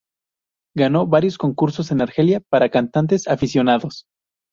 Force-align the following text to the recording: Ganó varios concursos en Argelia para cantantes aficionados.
Ganó 0.75 1.05
varios 1.05 1.37
concursos 1.37 1.91
en 1.91 2.01
Argelia 2.01 2.39
para 2.39 2.69
cantantes 2.71 3.27
aficionados. 3.27 4.05